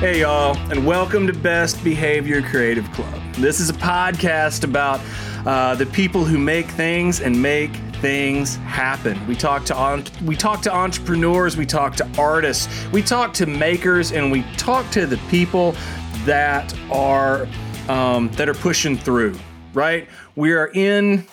[0.00, 3.20] Hey, y'all, and welcome to Best Behavior Creative Club.
[3.34, 4.98] This is a podcast about
[5.46, 9.26] uh, the people who make things and make things happen.
[9.26, 13.44] We talk to on, we talk to entrepreneurs, we talk to artists, we talk to
[13.44, 15.76] makers, and we talk to the people
[16.24, 17.46] that are
[17.90, 19.38] um, that are pushing through.
[19.74, 20.08] Right?
[20.34, 21.26] We are in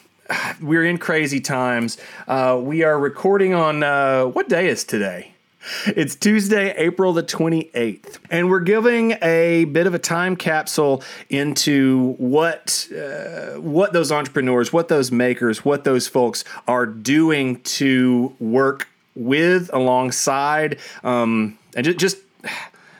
[0.61, 1.99] we're in crazy times.
[2.27, 5.36] Uh, we are recording on uh, what day is today?
[5.87, 12.15] It's Tuesday, April the 28th, and we're giving a bit of a time capsule into
[12.17, 18.87] what uh, what those entrepreneurs, what those makers, what those folks are doing to work
[19.15, 22.17] with, alongside, um, and just, just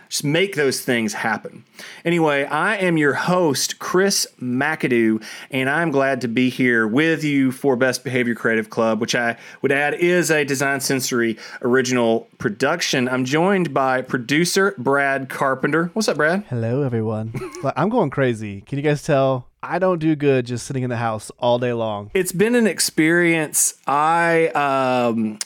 [0.09, 1.65] just make those things happen.
[2.05, 7.51] Anyway, I am your host, Chris McAdoo, and I'm glad to be here with you
[7.51, 13.07] for Best Behavior Creative Club, which I would add is a Design Sensory original production.
[13.09, 15.91] I'm joined by producer Brad Carpenter.
[15.93, 16.43] What's up, Brad?
[16.49, 17.33] Hello, everyone.
[17.75, 18.61] I'm going crazy.
[18.61, 19.47] Can you guys tell?
[19.61, 22.11] I don't do good just sitting in the house all day long.
[22.13, 23.73] It's been an experience.
[23.87, 25.39] I um,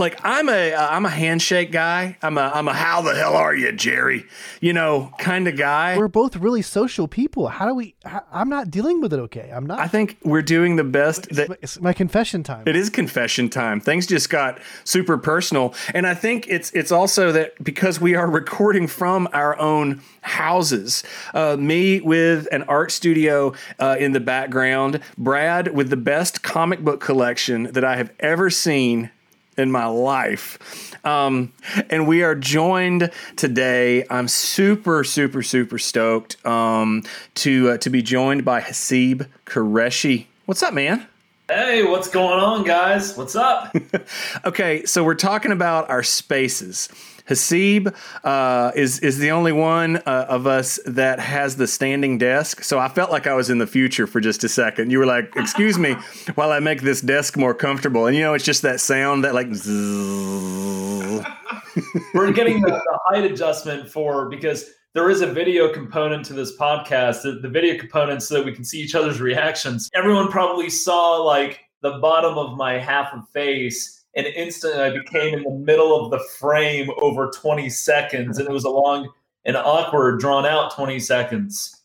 [0.00, 2.16] like I'm a am uh, a handshake guy.
[2.22, 4.24] I'm a I'm a how the hell are you, Jerry?
[4.60, 5.96] You know, kind of guy.
[5.96, 7.48] We're both really social people.
[7.48, 7.94] How do we?
[8.32, 9.18] I'm not dealing with it.
[9.18, 9.78] Okay, I'm not.
[9.78, 11.26] I think we're doing the best.
[11.28, 12.64] It's, that, my, it's my confession time.
[12.66, 13.80] It is confession time.
[13.80, 18.28] Things just got super personal, and I think it's it's also that because we are
[18.28, 21.04] recording from our own houses.
[21.34, 25.00] Uh, me with an art studio uh, in the background.
[25.18, 29.10] Brad with the best comic book collection that I have ever seen
[29.56, 30.94] in my life.
[31.04, 31.52] Um,
[31.88, 34.04] and we are joined today.
[34.10, 37.02] I'm super, super, super stoked um,
[37.36, 40.26] to uh, to be joined by Hasib Qureshi.
[40.46, 41.06] What's up, man?
[41.50, 43.16] Hey, what's going on, guys?
[43.16, 43.74] What's up?
[44.44, 46.88] okay, so we're talking about our spaces.
[47.30, 52.64] Hasib uh, is is the only one uh, of us that has the standing desk.
[52.64, 54.90] So I felt like I was in the future for just a second.
[54.90, 55.92] You were like, "Excuse me,
[56.34, 59.34] while I make this desk more comfortable." And you know, it's just that sound that
[59.34, 59.46] like.
[62.14, 66.56] We're getting the, the, height adjustment for because there is a video component to this
[66.58, 67.22] podcast.
[67.22, 69.88] The, the video component so that we can see each other's reactions.
[69.94, 75.34] Everyone probably saw like the bottom of my half of face and instantly I became
[75.34, 79.10] in the middle of the frame over 20 seconds, and it was a long
[79.44, 81.76] and awkward, drawn out 20 seconds.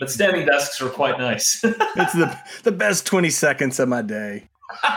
[0.00, 1.60] But standing desks are quite nice.
[1.64, 4.48] it's the the best 20 seconds of my day.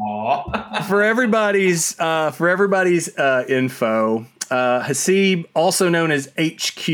[0.00, 0.44] Well,
[0.88, 6.88] for everybody's uh, for everybody's uh, info, uh, Hasib, also known as HQ,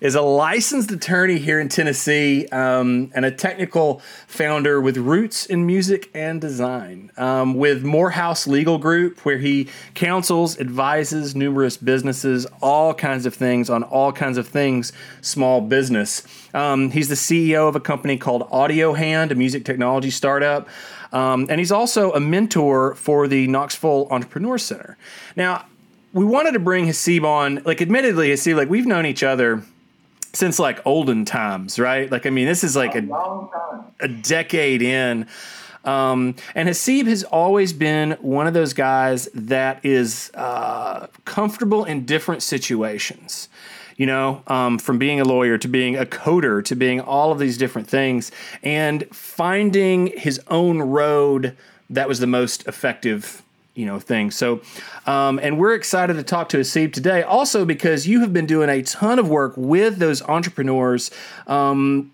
[0.00, 5.66] is a licensed attorney here in Tennessee um, and a technical founder with roots in
[5.66, 7.10] music and design.
[7.16, 13.68] Um, with Morehouse Legal Group, where he counsels, advises numerous businesses, all kinds of things
[13.68, 16.22] on all kinds of things small business.
[16.54, 20.68] Um, he's the CEO of a company called Audio Hand, a music technology startup.
[21.12, 24.98] Um, and he's also a mentor for the Knoxville Entrepreneur Center.
[25.36, 25.64] Now,
[26.12, 27.62] we wanted to bring Hasib on.
[27.64, 29.62] Like, admittedly, Hasib, like we've known each other
[30.32, 32.10] since like olden times, right?
[32.10, 35.26] Like, I mean, this is like a, a, a decade in.
[35.84, 42.04] Um, and Hasib has always been one of those guys that is uh, comfortable in
[42.04, 43.48] different situations.
[43.96, 47.40] You know, um, from being a lawyer to being a coder to being all of
[47.40, 48.30] these different things
[48.62, 51.56] and finding his own road
[51.90, 53.42] that was the most effective
[53.78, 54.30] you know thing.
[54.30, 54.60] So,
[55.06, 58.68] um, and we're excited to talk to Hasib today, also because you have been doing
[58.68, 61.12] a ton of work with those entrepreneurs
[61.46, 62.10] um,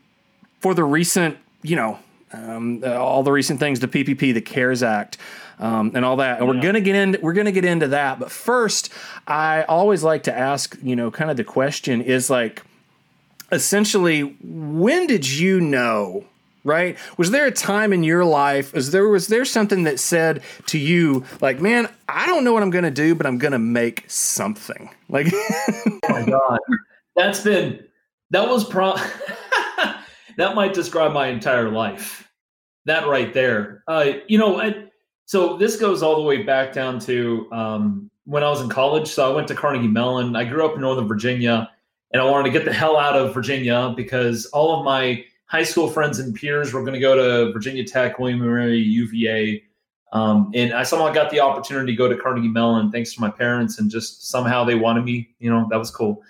[0.61, 1.99] for the recent, you know,
[2.33, 5.17] um, uh, all the recent things, the PPP, the CARES Act.
[5.57, 8.19] Um, and all that, and we're gonna get into we're gonna get into that.
[8.19, 8.93] But first,
[9.29, 12.65] I always like to ask, you know, kind of the question is like,
[13.53, 16.25] essentially, when did you know
[16.65, 16.99] right?
[17.19, 18.73] Was there a time in your life?
[18.73, 22.63] Was there was there something that said to you like, "Man, I don't know what
[22.63, 26.59] I'm to do, but I'm to make something." Like, oh my god,
[27.15, 27.85] that's been
[28.31, 28.97] that was pro.
[30.37, 32.29] that might describe my entire life.
[32.87, 33.85] That right there.
[33.87, 34.85] Uh, you know, I,
[35.27, 39.09] so this goes all the way back down to um, when I was in college.
[39.09, 40.37] So I went to Carnegie Mellon.
[40.37, 41.71] I grew up in Northern Virginia,
[42.13, 45.63] and I wanted to get the hell out of Virginia because all of my high
[45.63, 49.63] school friends and peers were going to go to Virginia Tech, William and Mary, UVA.
[50.13, 53.31] Um, and I somehow got the opportunity to go to Carnegie Mellon thanks to my
[53.31, 55.29] parents, and just somehow they wanted me.
[55.39, 56.23] You know, that was cool.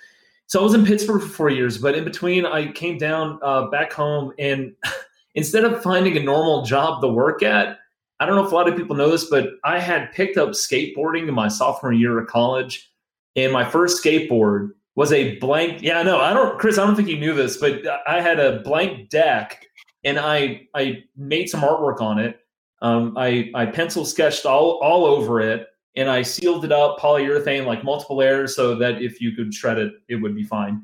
[0.47, 3.67] So I was in Pittsburgh for four years, but in between, I came down uh,
[3.67, 4.75] back home, and
[5.35, 7.79] instead of finding a normal job to work at,
[8.21, 10.51] I don't know if a lot of people know this, but I had picked up
[10.51, 12.91] skateboarding in my sophomore year of college,
[13.37, 15.83] and my first skateboard was a blank.
[15.83, 16.79] Yeah, no, I don't, Chris.
[16.79, 19.67] I don't think you knew this, but I had a blank deck,
[20.05, 22.41] and I I made some artwork on it.
[22.83, 27.67] Um, I I pencil sketched all all over it, and I sealed it up polyurethane
[27.67, 30.83] like multiple layers so that if you could shred it, it would be fine.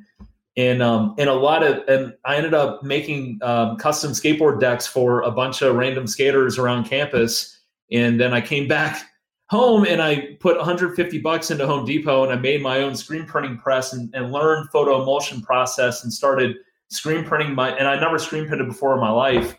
[0.57, 4.87] And um, and a lot of and I ended up making um, custom skateboard decks
[4.87, 7.57] for a bunch of random skaters around campus.
[7.93, 9.05] And then I came back
[9.51, 13.27] home and I put 150 bucks into Home Depot and I made my own screen
[13.27, 16.57] printing press and, and learned photo emulsion process and started
[16.89, 19.57] screen printing my and I never screen printed before in my life.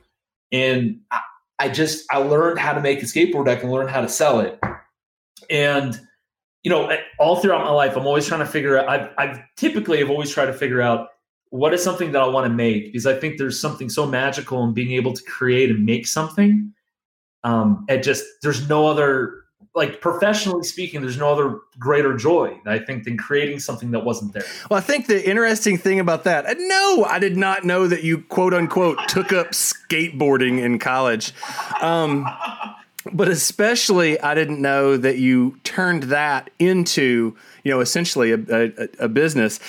[0.54, 1.20] And I,
[1.60, 4.40] I just I learned how to make a skateboard deck and learn how to sell
[4.40, 4.60] it.
[5.50, 6.00] And
[6.64, 8.88] you know, all throughout my life, I'm always trying to figure out.
[8.88, 11.10] I've, I've typically have always tried to figure out
[11.50, 14.64] what is something that I want to make because I think there's something so magical
[14.64, 16.72] in being able to create and make something.
[17.44, 19.41] Um, it just there's no other
[19.74, 24.34] like professionally speaking, there's no other greater joy, I think, than creating something that wasn't
[24.34, 24.44] there.
[24.70, 28.04] Well, I think the interesting thing about that, uh, no, I did not know that
[28.04, 31.34] you quote unquote took up skateboarding in college.
[31.82, 32.28] Um,
[33.14, 38.90] but especially, I didn't know that you turned that into, you know, essentially a, a,
[39.00, 39.60] a business.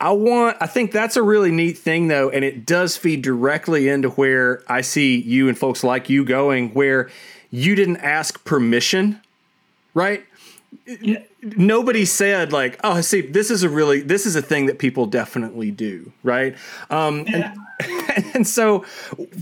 [0.00, 3.88] I want, I think that's a really neat thing, though, and it does feed directly
[3.88, 7.10] into where I see you and folks like you going, where
[7.50, 9.20] you didn't ask permission
[9.94, 10.24] right?
[10.86, 11.22] Yeah.
[11.42, 15.06] Nobody said like, "Oh, see, this is a really this is a thing that people
[15.06, 16.56] definitely do," right?
[16.90, 17.54] Um, yeah.
[18.14, 18.80] and, and so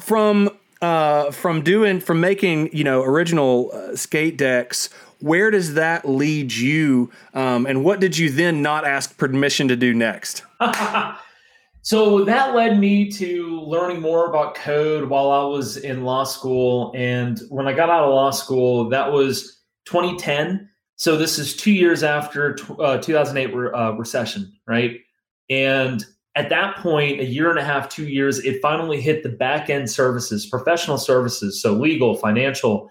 [0.00, 0.50] from
[0.80, 4.90] uh, from doing from making you know original uh, skate decks
[5.20, 9.74] where does that lead you um, and what did you then not ask permission to
[9.74, 10.44] do next
[11.82, 16.92] so that led me to learning more about code while i was in law school
[16.94, 19.57] and when i got out of law school that was
[19.88, 20.68] 2010.
[20.96, 25.00] So this is two years after uh, 2008 re- uh, recession, right?
[25.48, 26.04] And
[26.34, 29.70] at that point, a year and a half, two years, it finally hit the back
[29.70, 32.90] end services, professional services, so legal, financial.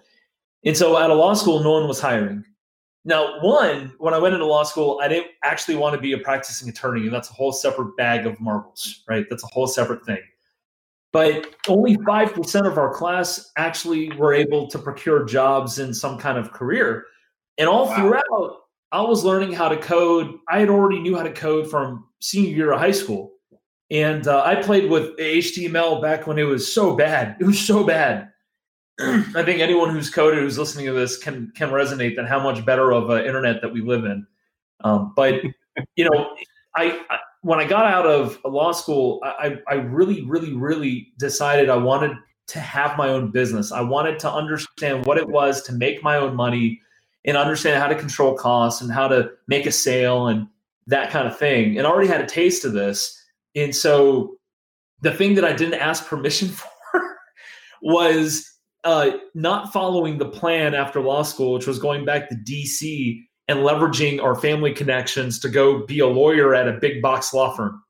[0.64, 2.44] And so out of law school, no one was hiring.
[3.04, 6.18] Now, one, when I went into law school, I didn't actually want to be a
[6.18, 9.24] practicing attorney, and that's a whole separate bag of marbles, right?
[9.30, 10.20] That's a whole separate thing
[11.12, 16.38] but only 5% of our class actually were able to procure jobs in some kind
[16.38, 17.04] of career.
[17.56, 17.96] And all wow.
[17.96, 18.56] throughout,
[18.92, 20.34] I was learning how to code.
[20.48, 23.32] I had already knew how to code from senior year of high school.
[23.90, 27.36] And uh, I played with HTML back when it was so bad.
[27.40, 28.30] It was so bad.
[29.00, 32.66] I think anyone who's coded who's listening to this can can resonate that how much
[32.66, 34.26] better of an internet that we live in.
[34.80, 35.42] Um, but
[35.96, 36.34] you know,
[36.74, 41.68] I, I when I got out of law school, I, I really, really, really decided
[41.68, 42.16] I wanted
[42.48, 43.72] to have my own business.
[43.72, 46.80] I wanted to understand what it was to make my own money
[47.24, 50.48] and understand how to control costs and how to make a sale and
[50.86, 51.76] that kind of thing.
[51.76, 53.14] And I already had a taste of this.
[53.54, 54.36] And so
[55.02, 56.48] the thing that I didn't ask permission
[56.92, 57.18] for
[57.82, 58.50] was
[58.84, 63.60] uh, not following the plan after law school, which was going back to DC and
[63.60, 67.82] leveraging our family connections to go be a lawyer at a big box law firm.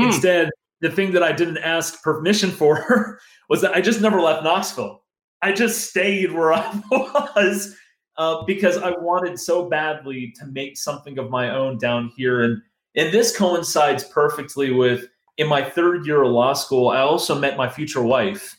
[0.00, 0.06] Hmm.
[0.06, 4.44] Instead, the thing that I didn't ask permission for was that I just never left
[4.44, 5.02] Knoxville.
[5.42, 7.76] I just stayed where I was
[8.16, 12.42] uh, because I wanted so badly to make something of my own down here.
[12.42, 12.62] And
[12.94, 15.06] and this coincides perfectly with
[15.38, 18.56] in my third year of law school, I also met my future wife.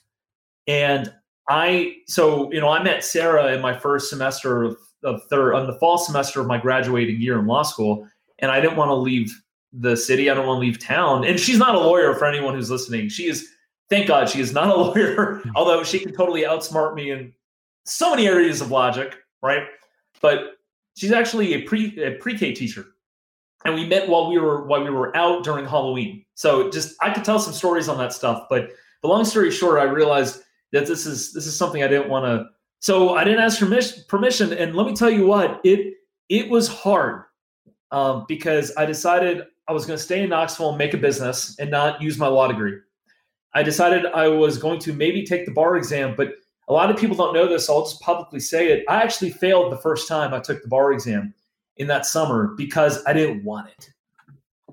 [0.67, 1.13] And
[1.47, 5.67] I so you know I met Sarah in my first semester of of third on
[5.67, 8.07] the fall semester of my graduating year in law school,
[8.39, 9.33] and I didn't want to leave
[9.71, 10.29] the city.
[10.29, 11.25] I don't want to leave town.
[11.25, 13.09] And she's not a lawyer for anyone who's listening.
[13.09, 13.49] She is,
[13.89, 15.41] thank God, she is not a lawyer.
[15.55, 17.33] although she can totally outsmart me in
[17.85, 19.63] so many areas of logic, right?
[20.21, 20.57] But
[20.95, 22.85] she's actually a pre a pre K teacher,
[23.65, 26.23] and we met while we were while we were out during Halloween.
[26.35, 28.45] So just I could tell some stories on that stuff.
[28.49, 32.09] But the long story short, I realized that this is this is something I didn't
[32.09, 32.49] want to
[32.83, 35.93] so I didn't ask for permission, and let me tell you what it
[36.27, 37.23] it was hard
[37.91, 41.57] um, because I decided I was going to stay in Knoxville and make a business
[41.59, 42.77] and not use my law degree.
[43.53, 46.33] I decided I was going to maybe take the bar exam, but
[46.67, 47.67] a lot of people don't know this.
[47.67, 48.83] So I'll just publicly say it.
[48.89, 51.33] I actually failed the first time I took the bar exam
[51.77, 53.93] in that summer because I didn't want it.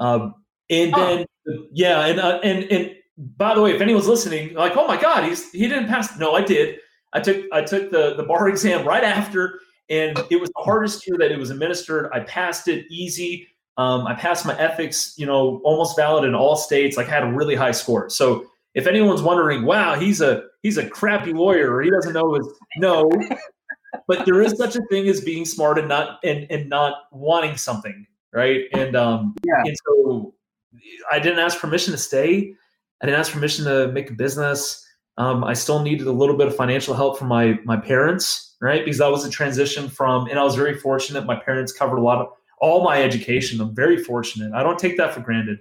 [0.01, 0.35] Um,
[0.69, 1.67] and then, oh.
[1.71, 2.97] yeah, and uh, and and
[3.37, 6.19] by the way, if anyone's listening, like, oh my God, he's he didn't pass.
[6.19, 6.81] No, I did.
[7.13, 11.07] I took I took the the bar exam right after, and it was the hardest
[11.07, 12.11] year that it was administered.
[12.13, 13.49] I passed it easy.
[13.77, 16.97] Um, I passed my ethics, you know, almost valid in all states.
[16.97, 18.11] Like I had a really high score.
[18.11, 22.35] So if anyone's wondering, wow, he's a he's a crappy lawyer, or he doesn't know
[22.35, 23.11] his no.
[24.07, 27.57] but there is such a thing as being smart and not and, and not wanting
[27.57, 28.07] something.
[28.33, 28.65] right?
[28.73, 29.63] And um, yeah.
[29.65, 30.35] and so
[31.11, 32.55] I didn't ask permission to stay.
[33.03, 34.87] I didn't ask permission to make a business.
[35.21, 38.83] Um, I still needed a little bit of financial help from my my parents, right?
[38.83, 41.27] Because that was a transition from, and I was very fortunate.
[41.27, 43.61] My parents covered a lot of all my education.
[43.61, 44.55] I'm very fortunate.
[44.55, 45.59] I don't take that for granted.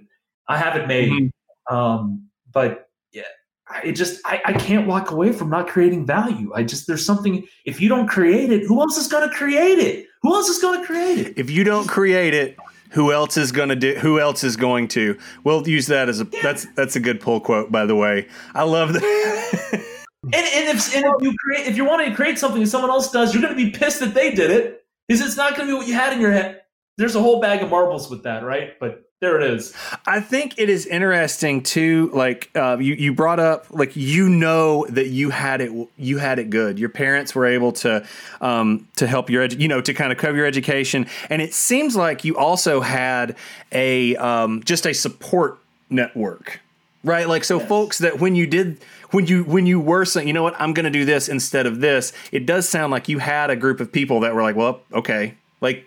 [0.48, 1.76] I have it made, mm-hmm.
[1.76, 3.24] um, but yeah,
[3.84, 6.50] it just I, I can't walk away from not creating value.
[6.54, 9.78] I just there's something if you don't create it, who else is going to create
[9.78, 10.06] it?
[10.22, 11.34] Who else is going to create it?
[11.36, 12.56] If you don't create it,
[12.90, 15.18] who else is going to do who else is going to?
[15.44, 18.28] We'll use that as a that's that's a good pull quote by the way.
[18.54, 19.02] I love that
[20.22, 22.90] and, and, if, and if you create if you want to create something that someone
[22.90, 25.68] else does you're going to be pissed that they did it because it's not going
[25.68, 26.62] to be what you had in your head.
[26.98, 28.78] There's a whole bag of marbles with that right?
[28.78, 29.74] But there it is.
[30.06, 32.10] I think it is interesting too.
[32.14, 36.38] Like uh, you, you brought up, like you know that you had it, you had
[36.38, 36.78] it good.
[36.78, 38.06] Your parents were able to,
[38.40, 41.52] um, to help your, edu- you know, to kind of cover your education, and it
[41.52, 43.36] seems like you also had
[43.72, 45.58] a, um, just a support
[45.90, 46.60] network,
[47.04, 47.28] right?
[47.28, 47.68] Like so, yes.
[47.68, 48.78] folks that when you did,
[49.10, 51.66] when you when you were saying, you know what, I'm going to do this instead
[51.66, 54.56] of this, it does sound like you had a group of people that were like,
[54.56, 55.84] well, okay, like,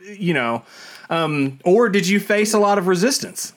[0.00, 0.64] you know.
[1.10, 3.52] Um, or did you face a lot of resistance?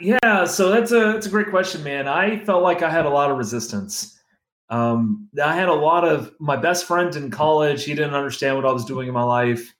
[0.00, 2.08] yeah, so that's a that's a great question, man.
[2.08, 4.18] I felt like I had a lot of resistance.
[4.70, 7.84] Um, I had a lot of my best friend in college.
[7.84, 9.74] He didn't understand what I was doing in my life.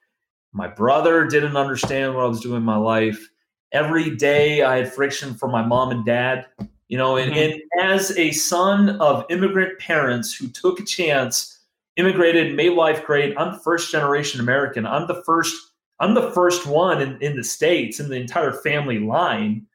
[0.52, 3.28] My brother didn't understand what I was doing in my life.
[3.73, 6.47] Every day, I had friction from my mom and dad.
[6.88, 7.52] You know, and, mm-hmm.
[7.52, 11.61] and as a son of immigrant parents who took a chance,
[11.97, 13.37] immigrated, made life great.
[13.37, 14.87] I'm first generation American.
[14.87, 15.55] I'm the first
[16.00, 19.67] I'm the first one in, in the states in the entire family line,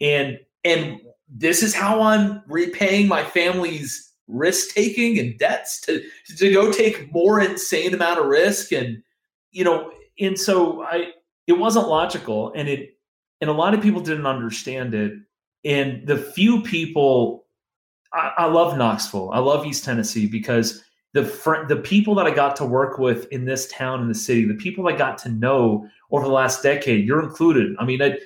[0.00, 6.02] and and this is how I'm repaying my family's risk taking and debts to
[6.36, 8.72] to go take more insane amount of risk.
[8.72, 9.02] And
[9.50, 9.90] you know
[10.20, 11.12] and so I
[11.46, 12.52] it wasn't logical.
[12.54, 12.96] And it
[13.40, 15.12] and a lot of people didn't understand it.
[15.64, 17.44] And the few people
[18.12, 19.30] I, I love Knoxville.
[19.32, 23.26] I love East Tennessee because the fr- the people that I got to work with
[23.32, 26.62] in this town in the city, the people I got to know over the last
[26.62, 27.74] decade, you're included.
[27.78, 28.18] I mean, I,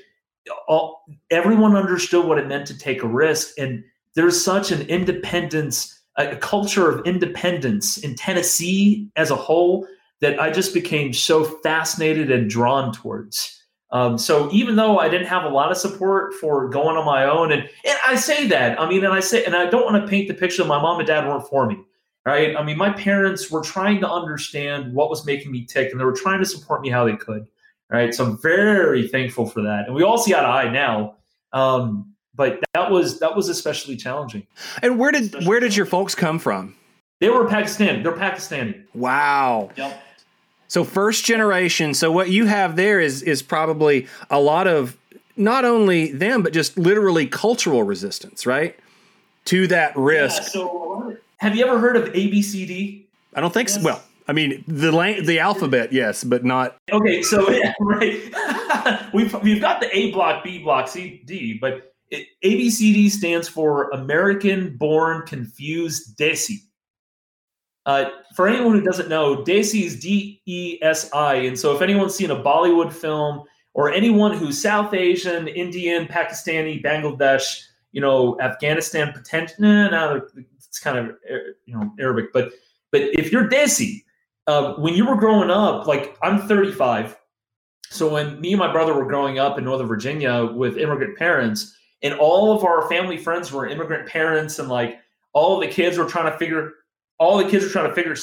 [0.66, 6.00] all, everyone understood what it meant to take a risk, and there's such an independence,
[6.16, 9.87] a, a culture of independence in Tennessee as a whole
[10.21, 13.54] that I just became so fascinated and drawn towards.
[13.90, 17.25] Um, so even though I didn't have a lot of support for going on my
[17.25, 20.02] own, and, and I say that, I mean, and I say, and I don't want
[20.02, 21.76] to paint the picture that my mom and dad weren't for me
[22.28, 22.54] right?
[22.54, 26.04] I mean, my parents were trying to understand what was making me tick, and they
[26.04, 27.47] were trying to support me how they could,
[27.88, 28.14] right?
[28.14, 31.16] So I'm very thankful for that, and we all see eye to eye now.
[31.54, 34.47] Um, but that was that was especially challenging.
[34.82, 36.76] And where did especially where did your folks come from?
[37.20, 38.02] They were Pakistani.
[38.02, 38.85] They're Pakistani.
[38.94, 39.70] Wow.
[39.76, 40.02] Yep.
[40.68, 41.94] So first generation.
[41.94, 44.99] So what you have there is is probably a lot of
[45.37, 48.78] not only them but just literally cultural resistance, right?
[49.47, 50.42] To that risk.
[50.42, 53.07] Yeah, so have you ever heard of ABCD?
[53.35, 53.78] I don't think yes.
[53.78, 53.85] so.
[53.85, 56.76] Well, I mean the la- the alphabet, yes, but not.
[56.92, 58.21] Okay, so yeah, right.
[59.14, 63.90] we've we've got the A block, B block, C, D, but it, ABCD stands for
[63.90, 66.57] American Born Confused Desi.
[67.87, 71.80] Uh, for anyone who doesn't know, Desi is D E S I, and so if
[71.80, 78.38] anyone's seen a Bollywood film or anyone who's South Asian, Indian, Pakistani, Bangladesh, you know,
[78.40, 80.23] Afghanistan, potential, no, no,
[80.68, 81.16] it's kind of
[81.66, 82.52] you know Arabic, but
[82.92, 84.02] but if you're Desi,
[84.46, 87.16] uh, when you were growing up, like I'm 35,
[87.90, 91.76] so when me and my brother were growing up in Northern Virginia with immigrant parents,
[92.02, 94.98] and all of our family friends were immigrant parents, and like
[95.32, 96.72] all the kids were trying to figure,
[97.18, 98.16] all the kids were trying to figure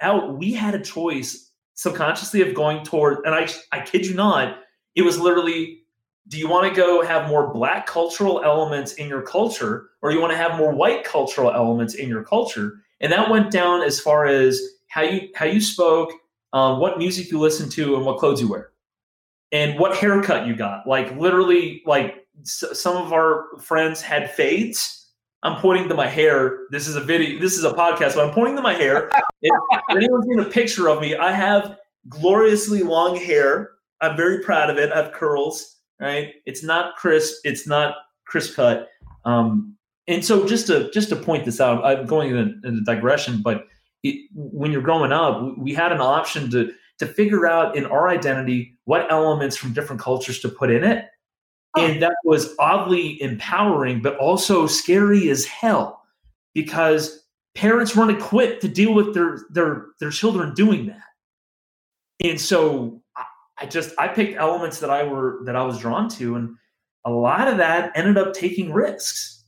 [0.00, 0.38] out.
[0.38, 4.58] We had a choice subconsciously of going toward, and I I kid you not,
[4.94, 5.81] it was literally
[6.28, 10.20] do you want to go have more black cultural elements in your culture or you
[10.20, 12.74] want to have more white cultural elements in your culture?
[13.00, 16.12] And that went down as far as how you how you spoke
[16.52, 18.70] um, what music you listened to and what clothes you wear.
[19.50, 20.86] And what haircut you got.
[20.86, 24.98] Like literally like s- some of our friends had fades.
[25.42, 26.60] I'm pointing to my hair.
[26.70, 29.10] This is a video this is a podcast but i'm pointing to my hair.
[29.44, 29.50] If
[29.90, 31.76] anyone's seen a picture of me i have
[32.08, 33.72] gloriously long hair.
[34.00, 34.92] I'm very proud of it.
[34.92, 36.34] I have curls right?
[36.46, 37.40] It's not crisp.
[37.44, 37.94] It's not
[38.26, 38.88] crisp cut.
[39.24, 39.76] Um,
[40.08, 42.84] and so just to just to point this out, I'm going in a, in a
[42.84, 43.66] digression, but
[44.02, 48.08] it, when you're growing up, we had an option to to figure out in our
[48.08, 51.06] identity what elements from different cultures to put in it.
[51.76, 56.02] And that was oddly empowering, but also scary as hell
[56.54, 61.02] because parents weren't equipped to deal with their their their children doing that.
[62.22, 63.01] And so
[63.62, 66.56] I just I picked elements that I were that I was drawn to, and
[67.04, 69.44] a lot of that ended up taking risks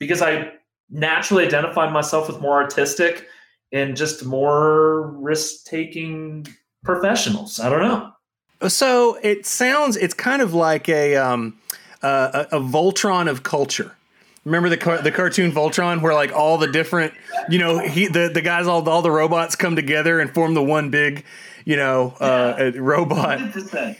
[0.00, 0.52] because I
[0.90, 3.28] naturally identified myself with more artistic
[3.70, 6.44] and just more risk taking
[6.82, 7.60] professionals.
[7.60, 8.68] I don't know.
[8.68, 11.56] So it sounds it's kind of like a um,
[12.02, 13.94] uh, a, a Voltron of culture.
[14.44, 17.14] Remember the car- the cartoon Voltron, where like all the different,
[17.48, 20.62] you know, he the, the guys all all the robots come together and form the
[20.62, 21.24] one big,
[21.64, 22.70] you know, uh, yeah.
[22.76, 23.38] robot.
[23.38, 23.96] 100%.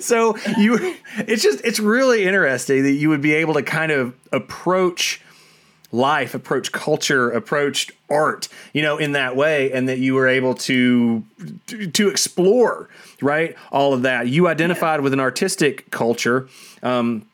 [0.00, 4.14] So you, it's just it's really interesting that you would be able to kind of
[4.30, 5.20] approach
[5.92, 10.54] life, approach culture, approach art, you know, in that way, and that you were able
[10.54, 11.24] to
[11.92, 12.88] to explore,
[13.20, 14.28] right, all of that.
[14.28, 16.48] You identified with an artistic culture.
[16.82, 17.26] Um,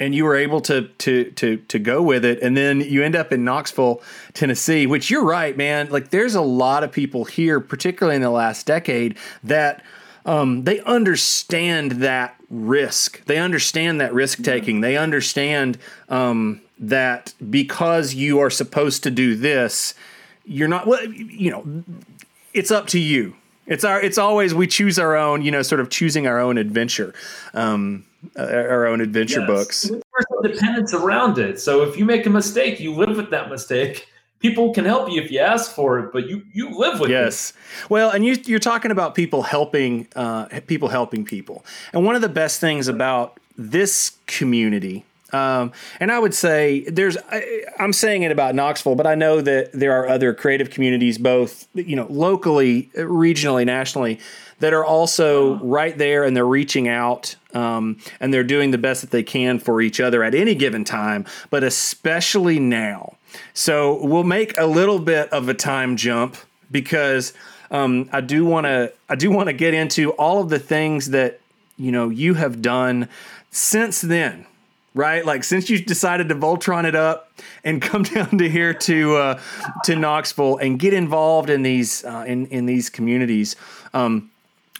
[0.00, 3.14] and you were able to to to to go with it and then you end
[3.14, 4.02] up in Knoxville,
[4.32, 5.90] Tennessee, which you're right, man.
[5.90, 9.84] Like there's a lot of people here, particularly in the last decade, that
[10.24, 13.24] um, they understand that risk.
[13.26, 14.80] They understand that risk taking.
[14.80, 15.78] They understand
[16.08, 19.94] um, that because you are supposed to do this,
[20.44, 20.86] you're not.
[20.86, 21.84] Well, you know,
[22.52, 23.36] it's up to you.
[23.66, 24.00] It's our.
[24.00, 25.42] It's always we choose our own.
[25.42, 27.14] You know, sort of choosing our own adventure.
[27.54, 28.04] Um,
[28.38, 29.48] uh, our own adventure yes.
[29.48, 29.82] books.
[29.82, 31.60] There's some dependence around it.
[31.60, 34.08] So if you make a mistake, you live with that mistake.
[34.38, 37.50] People can help you if you ask for it, but you you live with yes.
[37.50, 37.56] it.
[37.56, 37.88] Yes.
[37.90, 42.22] Well, and you you're talking about people helping uh, people helping people, and one of
[42.22, 48.22] the best things about this community um, and I would say there's, I, am saying
[48.22, 52.06] it about Knoxville, but I know that there are other creative communities, both you know,
[52.10, 54.18] locally, regionally, nationally,
[54.60, 59.00] that are also right there and they're reaching out um, and they're doing the best
[59.02, 63.16] that they can for each other at any given time, but especially now.
[63.52, 66.36] So we'll make a little bit of a time jump
[66.70, 67.32] because
[67.70, 71.10] um, I do want to, I do want to get into all of the things
[71.10, 71.40] that
[71.76, 73.08] you know you have done
[73.50, 74.46] since then
[74.94, 75.24] right?
[75.24, 77.30] Like since you decided to Voltron it up
[77.64, 79.40] and come down to here to uh,
[79.84, 83.56] to Knoxville and get involved in these uh, in in these communities.
[83.94, 84.30] Um,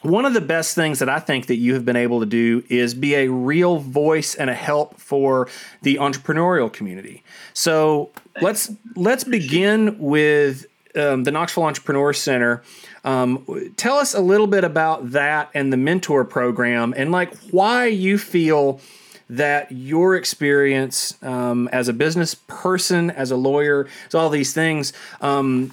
[0.03, 2.65] one of the best things that I think that you have been able to do
[2.69, 5.49] is be a real voice and a help for
[5.83, 7.23] the entrepreneurial community.
[7.53, 8.11] So
[8.41, 12.63] let's let's begin with um, the Knoxville Entrepreneur Center.
[13.05, 17.87] Um, tell us a little bit about that and the mentor program, and like why
[17.87, 18.81] you feel
[19.29, 24.93] that your experience um, as a business person, as a lawyer, as all these things,
[25.21, 25.69] um,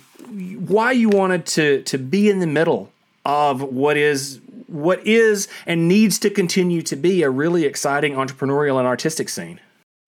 [0.67, 2.91] why you wanted to to be in the middle
[3.27, 8.79] of what is what is and needs to continue to be a really exciting entrepreneurial
[8.79, 9.59] and artistic scene.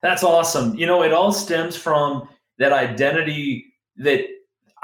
[0.02, 0.74] That's awesome.
[0.74, 2.28] You know, it all stems from
[2.58, 4.24] that identity that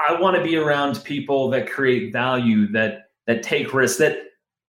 [0.07, 4.19] I want to be around people that create value, that that take risks, that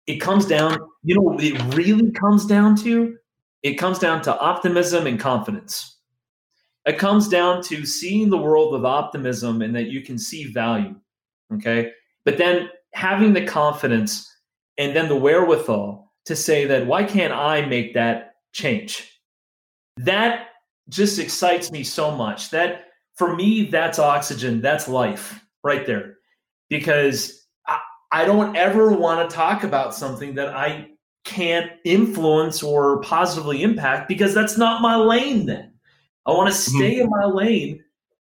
[0.08, 3.18] it comes down, you know, it really comes down to
[3.64, 5.98] it comes down to optimism and confidence.
[6.86, 10.96] It comes down to seeing the world with optimism and that you can see value.
[11.52, 11.92] Okay.
[12.26, 14.32] But then having the confidence
[14.78, 19.20] and then the wherewithal to say that why can't I make that change?
[19.98, 20.48] That
[20.90, 22.50] just excites me so much.
[22.52, 26.16] That for me, that's oxygen, that's life right there.
[26.70, 27.80] Because I,
[28.12, 30.88] I don't ever want to talk about something that I
[31.26, 35.74] can't influence or positively impact because that's not my lane then.
[36.26, 36.78] I want to mm-hmm.
[36.78, 37.04] stay mm-hmm.
[37.04, 37.84] in my lane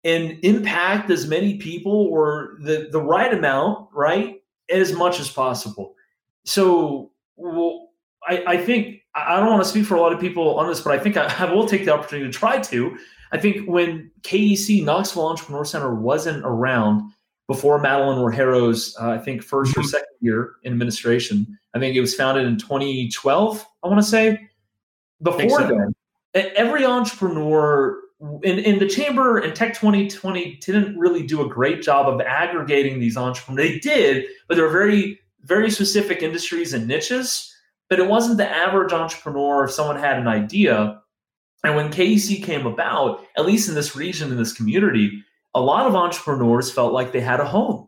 [0.04, 4.42] and impact as many people or the, the right amount, right?
[4.70, 5.96] As much as possible.
[6.44, 7.90] So, well,
[8.28, 10.82] I, I think I don't want to speak for a lot of people on this,
[10.82, 12.98] but I think I, I will take the opportunity to try to.
[13.32, 17.12] I think when KEC Knoxville Entrepreneur Center wasn't around,
[17.48, 19.90] before Madeline Rogero's, uh, I think, first or mm-hmm.
[19.90, 21.58] second year in administration.
[21.74, 24.50] I think it was founded in 2012, I want to say.
[25.22, 25.68] Before so.
[25.68, 31.82] then, every entrepreneur in, in the chamber and Tech 2020 didn't really do a great
[31.82, 33.70] job of aggregating these entrepreneurs.
[33.70, 37.52] They did, but they're very, very specific industries and niches.
[37.90, 41.02] But it wasn't the average entrepreneur if someone had an idea.
[41.64, 45.24] And when KEC came about, at least in this region, in this community,
[45.54, 47.88] a lot of entrepreneurs felt like they had a home.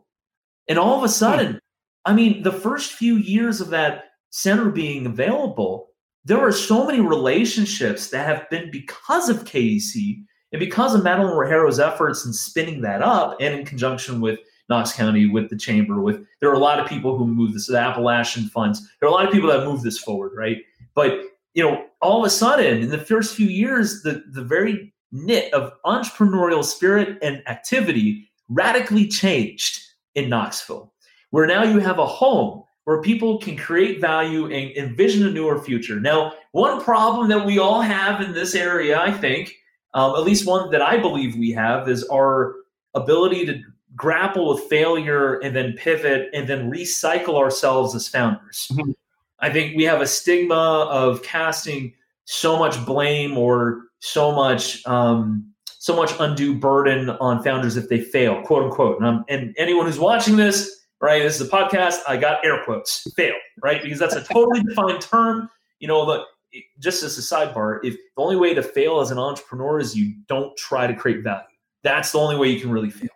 [0.68, 1.12] And all of a hmm.
[1.12, 1.60] sudden,
[2.04, 5.87] I mean, the first few years of that center being available,
[6.28, 11.34] there are so many relationships that have been because of KEC and because of Madeline
[11.34, 14.38] Rogero's efforts in spinning that up and in conjunction with
[14.68, 17.66] Knox County, with the chamber, with there are a lot of people who move this,
[17.66, 18.86] the Appalachian funds.
[19.00, 20.58] There are a lot of people that move this forward, right?
[20.94, 21.22] But
[21.54, 25.52] you know, all of a sudden, in the first few years, the the very knit
[25.54, 29.80] of entrepreneurial spirit and activity radically changed
[30.14, 30.92] in Knoxville,
[31.30, 35.60] where now you have a home where people can create value and envision a newer
[35.60, 36.00] future.
[36.00, 39.52] Now, one problem that we all have in this area, I think,
[39.92, 42.54] um, at least one that I believe we have, is our
[42.94, 43.60] ability to
[43.94, 48.68] grapple with failure and then pivot and then recycle ourselves as founders.
[48.72, 48.92] Mm-hmm.
[49.40, 51.92] I think we have a stigma of casting
[52.24, 58.00] so much blame or so much um, so much undue burden on founders if they
[58.00, 59.02] fail, quote unquote.
[59.02, 61.22] And, and anyone who's watching this, right?
[61.22, 62.00] This is a podcast.
[62.08, 63.82] I got air quotes, fail, right?
[63.82, 65.48] Because that's a totally defined term.
[65.80, 66.24] You know, the,
[66.78, 70.14] just as a sidebar, if the only way to fail as an entrepreneur is you
[70.28, 71.44] don't try to create value,
[71.82, 73.10] that's the only way you can really fail,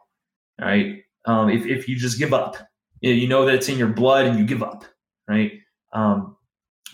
[0.60, 1.02] right?
[1.24, 2.56] Um, if, if you just give up,
[3.00, 4.84] you know that it's in your blood and you give up,
[5.28, 5.52] right?
[5.92, 6.36] Um,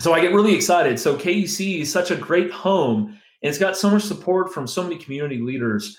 [0.01, 0.99] so I get really excited.
[0.99, 3.09] So KEC is such a great home,
[3.43, 5.99] and it's got so much support from so many community leaders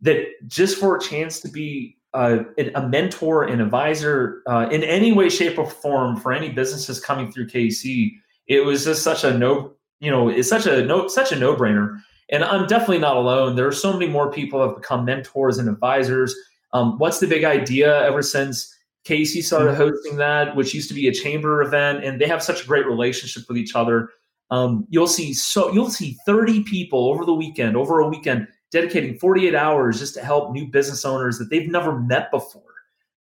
[0.00, 2.38] that just for a chance to be uh,
[2.74, 7.30] a mentor and advisor uh, in any way, shape, or form for any businesses coming
[7.30, 8.12] through KC.
[8.46, 11.54] it was just such a no, you know, it's such a no, such a no
[11.54, 11.98] brainer.
[12.30, 13.56] And I'm definitely not alone.
[13.56, 16.34] There are so many more people have become mentors and advisors.
[16.72, 18.74] Um, what's the big idea ever since
[19.06, 19.80] KEC started mm-hmm.
[19.80, 22.86] hosting that, which used to be a chamber event, and they have such a great
[22.86, 24.10] relationship with each other.
[24.50, 29.18] Um, you'll see so you'll see 30 people over the weekend, over a weekend, dedicating
[29.18, 32.62] 48 hours just to help new business owners that they've never met before.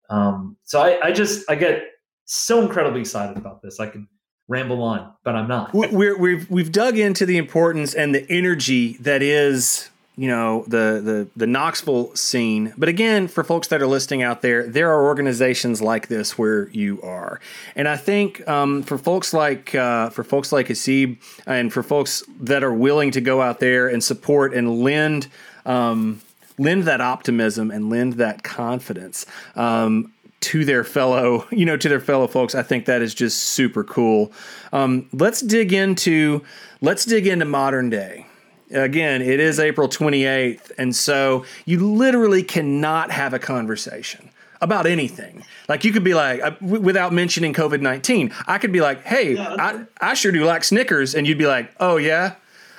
[0.09, 1.83] Um, so I, I just I get
[2.25, 3.81] so incredibly excited about this.
[3.81, 4.07] I could
[4.49, 5.75] ramble on, but I'm not.
[5.75, 11.00] We're, we've we've dug into the importance and the energy that is you know the
[11.05, 12.72] the the Knoxville scene.
[12.76, 16.68] But again, for folks that are listening out there, there are organizations like this where
[16.70, 17.40] you are,
[17.74, 22.22] and I think um, for folks like uh, for folks like Hasib and for folks
[22.40, 25.29] that are willing to go out there and support and lend.
[25.64, 26.22] Um,
[26.59, 29.26] lend that optimism and lend that confidence
[29.57, 32.55] um, to their fellow, you know, to their fellow folks.
[32.55, 34.33] I think that is just super cool.
[34.72, 36.42] Um, let's dig into
[36.81, 38.26] let's dig into modern day
[38.70, 40.72] again, it is April 28th.
[40.79, 45.44] And so you literally cannot have a conversation about anything.
[45.68, 49.02] Like you could be like, uh, w- without mentioning COVID 19, I could be like,
[49.05, 51.14] hey, yeah, I, I sure do like Snickers.
[51.14, 52.37] And you'd be like, oh, yeah,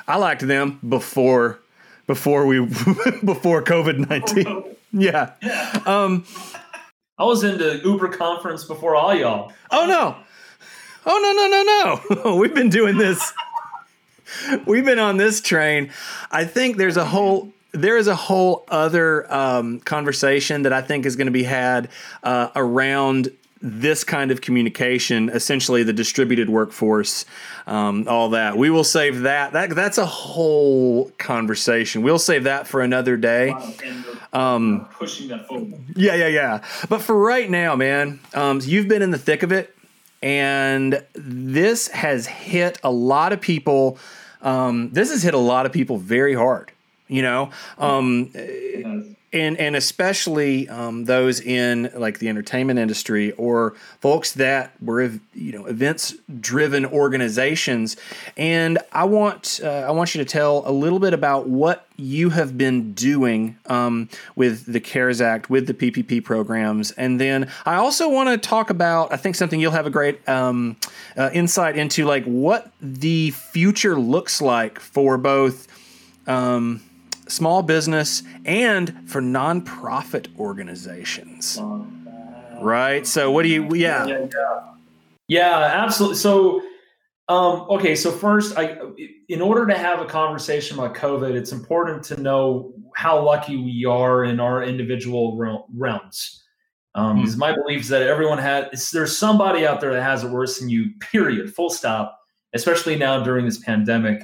[0.08, 1.60] I liked them before.
[2.08, 2.62] Before we,
[3.26, 5.32] before COVID nineteen, yeah.
[5.42, 5.82] yeah.
[5.86, 6.24] Um,
[7.18, 9.52] I was in the Uber conference before all y'all.
[9.72, 10.16] Oh no,
[11.06, 12.36] oh no no no no!
[12.38, 13.34] We've been doing this
[14.66, 15.92] We've been on this train.
[16.32, 21.06] I think there's a whole there is a whole other um, conversation that I think
[21.06, 21.90] is going to be had
[22.24, 23.30] uh, around
[23.62, 27.26] this kind of communication, essentially the distributed workforce,
[27.66, 28.58] um, all that.
[28.58, 29.54] We will save that.
[29.54, 32.04] That that's a whole conversation.
[32.04, 33.54] We'll save that for another day.
[34.34, 35.74] Um, pushing that forward.
[35.96, 36.64] Yeah, yeah, yeah.
[36.90, 39.76] But for right now, man, um, you've been in the thick of it,
[40.22, 43.98] and this has hit a lot of people
[44.42, 46.72] um, this has hit a lot of people very hard.
[47.08, 48.32] You know, um,
[49.38, 55.52] and and especially um, those in like the entertainment industry or folks that were you
[55.52, 57.98] know events driven organizations.
[58.36, 62.30] And i want uh, i want you to tell a little bit about what you
[62.30, 66.92] have been doing um, with the cares act with the ppp programs.
[66.92, 70.28] And then i also want to talk about i think something you'll have a great
[70.28, 70.78] um,
[71.16, 75.68] uh, insight into like what the future looks like for both
[76.28, 76.82] um,
[77.28, 81.60] small business and for nonprofit organizations.
[82.62, 83.06] Right.
[83.06, 83.74] So, what do you?
[83.76, 84.06] Yeah.
[84.06, 84.20] Yeah.
[84.20, 84.60] Yeah,
[85.28, 86.18] yeah absolutely.
[86.18, 86.62] So,
[87.30, 87.96] um, okay.
[87.96, 88.78] So first, I,
[89.28, 93.86] in order to have a conversation about COVID, it's important to know how lucky we
[93.86, 95.38] are in our individual
[95.74, 96.44] realms.
[96.96, 97.38] Um, mm-hmm.
[97.38, 98.90] my belief is that everyone has.
[98.92, 100.92] There's somebody out there that has it worse than you.
[101.00, 101.54] Period.
[101.54, 102.18] Full stop.
[102.54, 104.24] Especially now during this pandemic,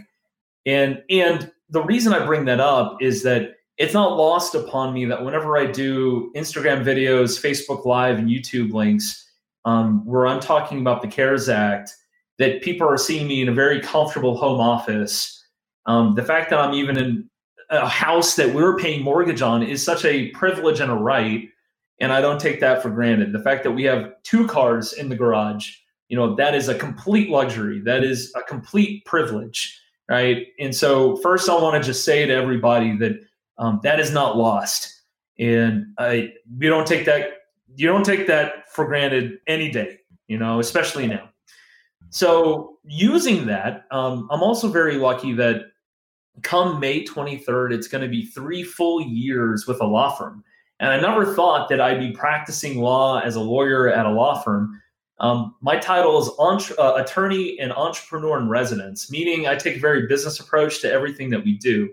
[0.66, 5.06] and and the reason I bring that up is that it's not lost upon me
[5.06, 9.28] that whenever I do Instagram videos, Facebook Live, and YouTube links,
[9.66, 11.92] um, where I'm talking about the CARES Act,
[12.38, 15.44] that people are seeing me in a very comfortable home office.
[15.88, 17.30] Um, the fact that I'm even in
[17.72, 21.50] a house that we're paying mortgage on is such a privilege and a right,
[22.00, 23.34] and I don't take that for granted.
[23.34, 25.72] The fact that we have two cars in the garage,
[26.08, 27.80] you know, that is a complete luxury.
[27.80, 29.80] That is a complete privilege
[30.14, 30.48] right?
[30.60, 33.20] And so, first, I want to just say to everybody that
[33.58, 35.02] um, that is not lost,
[35.40, 37.32] and I we don't take that
[37.76, 39.98] you don't take that for granted any day,
[40.28, 41.30] you know, especially now.
[42.12, 45.72] So, using that, um, I'm also very lucky that
[46.44, 50.44] come May 23rd, it's going to be three full years with a law firm.
[50.80, 54.42] And I never thought that I'd be practicing law as a lawyer at a law
[54.42, 54.80] firm.
[55.20, 59.80] Um, my title is entre- uh, attorney and entrepreneur in residence, meaning I take a
[59.80, 61.90] very business approach to everything that we do.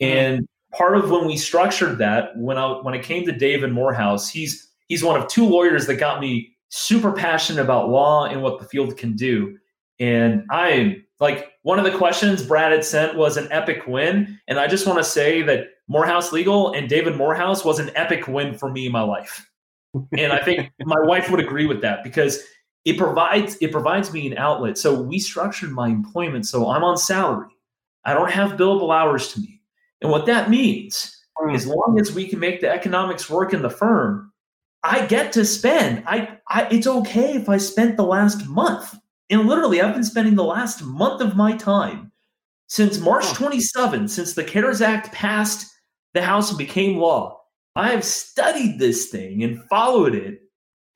[0.00, 4.28] And part of when we structured that, when I when it came to David Morehouse,
[4.28, 8.60] he's he's one of two lawyers that got me super passionate about law and what
[8.60, 9.56] the field can do.
[9.98, 14.38] And I like one of the questions Brad had sent was an epic win.
[14.48, 18.26] And I just want to say that Morehouse Legal and David Morehouse was an epic
[18.26, 19.49] win for me in my life.
[19.94, 22.42] And I think my wife would agree with that because
[22.84, 24.78] it provides it provides me an outlet.
[24.78, 27.48] So we structured my employment so I'm on salary.
[28.04, 29.60] I don't have billable hours to me.
[30.00, 31.54] And what that means, hmm.
[31.54, 34.32] as long as we can make the economics work in the firm,
[34.82, 36.04] I get to spend.
[36.06, 38.94] I, I it's okay if I spent the last month.
[39.28, 42.10] And literally, I've been spending the last month of my time
[42.66, 45.70] since March 27, since the CARES Act passed
[46.14, 47.39] the House and became law.
[47.76, 50.42] I have studied this thing and followed it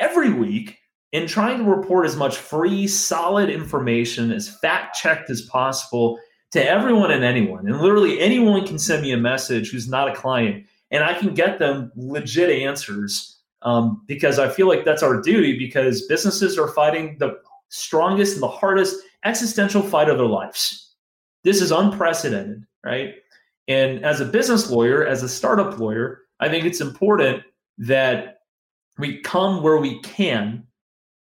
[0.00, 0.78] every week
[1.12, 6.18] in trying to report as much free, solid information, as fact checked as possible
[6.50, 7.68] to everyone and anyone.
[7.68, 11.32] And literally, anyone can send me a message who's not a client, and I can
[11.32, 16.68] get them legit answers um, because I feel like that's our duty because businesses are
[16.68, 20.94] fighting the strongest and the hardest existential fight of their lives.
[21.44, 23.14] This is unprecedented, right?
[23.68, 27.42] And as a business lawyer, as a startup lawyer, I think it's important
[27.78, 28.40] that
[28.98, 30.66] we come where we can.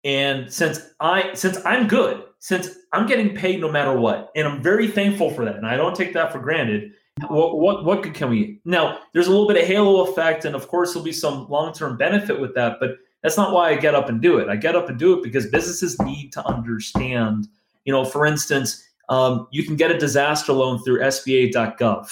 [0.03, 4.61] And since I since I'm good, since I'm getting paid no matter what, and I'm
[4.61, 6.91] very thankful for that, and I don't take that for granted.
[7.29, 8.99] What what what can we now?
[9.13, 11.95] There's a little bit of halo effect, and of course there'll be some long term
[11.95, 14.49] benefit with that, but that's not why I get up and do it.
[14.49, 17.47] I get up and do it because businesses need to understand.
[17.85, 22.09] You know, for instance, um, you can get a disaster loan through SBA.gov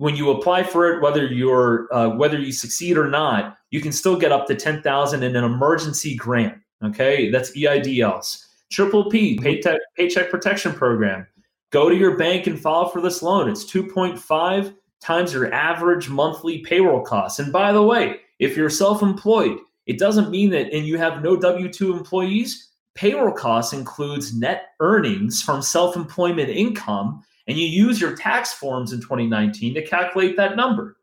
[0.00, 3.92] when you apply for it, whether you're uh, whether you succeed or not, you can
[3.92, 6.56] still get up to ten thousand in an emergency grant.
[6.82, 8.46] Okay, that's EIDLs.
[8.72, 11.26] Triple P, Paycheck, Paycheck Protection Program.
[11.70, 13.50] Go to your bank and file for this loan.
[13.50, 17.38] It's two point five times your average monthly payroll costs.
[17.38, 21.36] And by the way, if you're self-employed, it doesn't mean that and you have no
[21.36, 22.70] W two employees.
[22.94, 29.00] Payroll costs includes net earnings from self-employment income and you use your tax forms in
[29.00, 30.96] 2019 to calculate that number.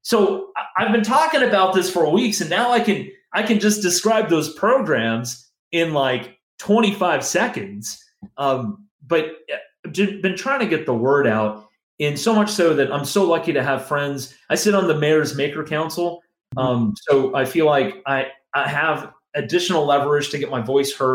[0.00, 3.82] So I've been talking about this for weeks, and now I can I can just
[3.82, 8.02] describe those programs in like 25 seconds.
[8.38, 9.36] Um, but
[9.84, 11.68] I've been trying to get the word out,
[12.00, 14.34] and so much so that I'm so lucky to have friends.
[14.48, 16.22] I sit on the Mayor's Maker Council,
[16.56, 21.14] um, so I feel like I I have additional leverage to get my voice heard.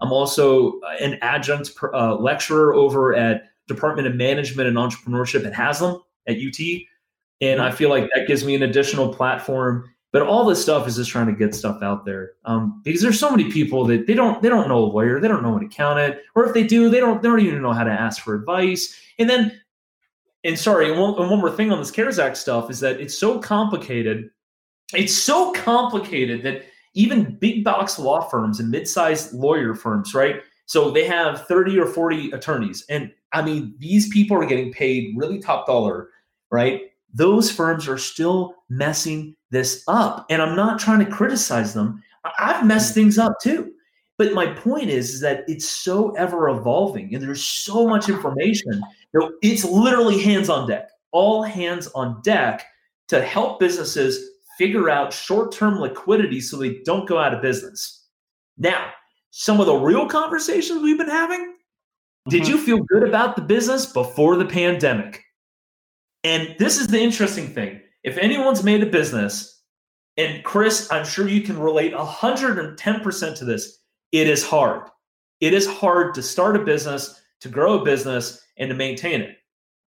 [0.00, 6.02] I'm also an adjunct uh, lecturer over at Department of Management and Entrepreneurship at Haslam
[6.26, 6.58] at UT.
[7.40, 9.90] And I feel like that gives me an additional platform.
[10.12, 13.20] But all this stuff is just trying to get stuff out there um, because there's
[13.20, 15.64] so many people that they don't they don't know a lawyer, they don't know an
[15.64, 18.34] accountant, or if they do, they don't they don't even know how to ask for
[18.34, 18.98] advice.
[19.18, 19.60] And then,
[20.42, 22.98] and sorry, and one, and one more thing on this CARES Act stuff is that
[22.98, 24.30] it's so complicated.
[24.94, 30.36] It's so complicated that even big box law firms and mid-sized lawyer firms, right?
[30.66, 32.84] So they have 30 or 40 attorneys.
[32.90, 36.10] And I mean, these people are getting paid really top dollar,
[36.50, 36.82] right?
[37.14, 40.26] Those firms are still messing this up.
[40.28, 42.02] And I'm not trying to criticize them.
[42.38, 42.96] I've messed mm.
[42.96, 43.72] things up too.
[44.18, 48.80] But my point is, is that it's so ever evolving and there's so much information.
[49.12, 52.64] Know, it's literally hands on deck, all hands on deck
[53.08, 58.06] to help businesses figure out short term liquidity so they don't go out of business.
[58.56, 58.90] Now,
[59.38, 61.40] some of the real conversations we've been having.
[61.40, 62.30] Mm-hmm.
[62.30, 65.22] Did you feel good about the business before the pandemic?
[66.24, 67.82] And this is the interesting thing.
[68.02, 69.60] If anyone's made a business,
[70.16, 73.78] and Chris, I'm sure you can relate 110% to this,
[74.10, 74.88] it is hard.
[75.42, 79.36] It is hard to start a business, to grow a business, and to maintain it.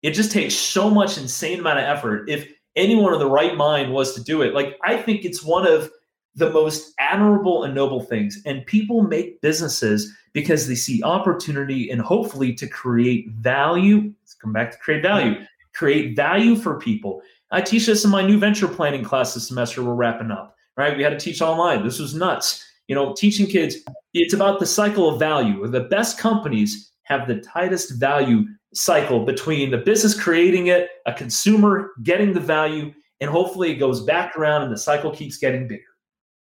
[0.03, 2.29] It just takes so much insane amount of effort.
[2.29, 5.65] If anyone in the right mind was to do it, like I think it's one
[5.65, 5.89] of
[6.35, 8.41] the most admirable and noble things.
[8.45, 14.13] And people make businesses because they see opportunity and hopefully to create value.
[14.21, 15.35] Let's come back to create value.
[15.73, 17.21] Create value for people.
[17.51, 19.83] I teach this in my new venture planning class this semester.
[19.83, 20.95] We're wrapping up, right?
[20.95, 21.83] We had to teach online.
[21.83, 22.65] This was nuts.
[22.87, 23.77] You know, teaching kids,
[24.13, 25.65] it's about the cycle of value.
[25.67, 31.91] The best companies have the tightest value cycle between the business creating it, a consumer
[32.03, 35.83] getting the value, and hopefully it goes back around and the cycle keeps getting bigger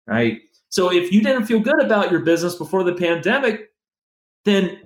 [0.07, 0.41] right?
[0.69, 3.71] So if you didn't feel good about your business before the pandemic,
[4.45, 4.79] then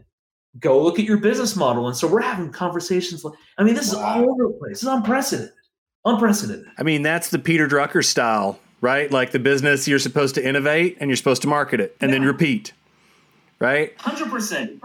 [0.60, 1.88] go look at your business model.
[1.88, 3.24] And so we're having conversations.
[3.24, 4.74] Like, I mean, this is all over the place.
[4.74, 5.54] This is unprecedented.
[6.06, 6.66] Unprecedented.
[6.78, 8.60] I mean, that's the Peter Drucker style.
[8.82, 9.12] right?
[9.12, 12.20] Like the business, you're supposed to innovate and you're supposed to market it and yeah.
[12.20, 12.72] then repeat,
[13.60, 13.98] right?
[13.98, 14.80] 100%.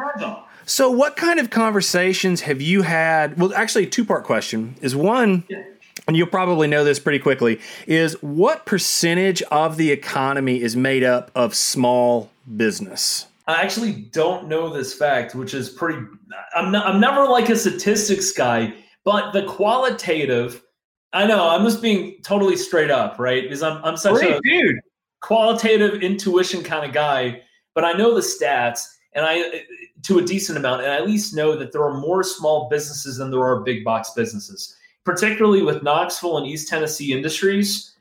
[0.67, 3.39] So, what kind of conversations have you had?
[3.39, 5.63] Well, actually, two part question is one, yeah.
[6.07, 11.05] And you'll probably know this pretty quickly, is what percentage of the economy is made
[11.05, 13.27] up of small business?
[13.47, 16.07] I actually don't know this fact, which is pretty.
[16.55, 18.75] I'm not, I'm never like a statistics guy,
[19.05, 20.63] but the qualitative.
[21.13, 23.43] I know I'm just being totally straight up, right?
[23.43, 24.77] Because I'm I'm such Great, a dude
[25.21, 27.43] qualitative intuition kind of guy,
[27.75, 29.65] but I know the stats, and I
[30.03, 33.19] to a decent amount, and I at least know that there are more small businesses
[33.19, 34.75] than there are big box businesses.
[35.05, 37.95] Particularly with Knoxville and East Tennessee industries,